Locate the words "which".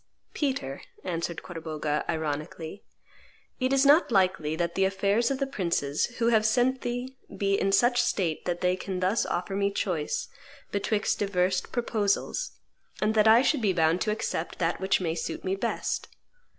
14.81-14.99